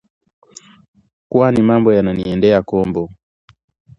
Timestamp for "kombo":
2.69-3.09